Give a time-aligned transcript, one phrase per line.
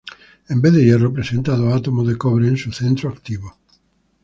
[0.51, 3.55] En vez de hierro presenta dos átomos de cobre en su centro activo.